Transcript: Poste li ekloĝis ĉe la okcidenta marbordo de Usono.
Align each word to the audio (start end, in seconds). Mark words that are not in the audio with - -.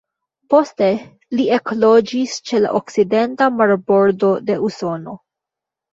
Poste 0.53 0.87
li 1.39 1.43
ekloĝis 1.57 2.39
ĉe 2.51 2.63
la 2.63 2.73
okcidenta 2.81 3.51
marbordo 3.61 4.35
de 4.49 4.57
Usono. 4.71 5.15